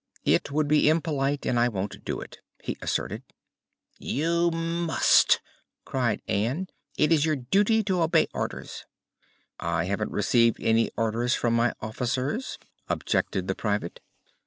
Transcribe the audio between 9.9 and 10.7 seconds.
received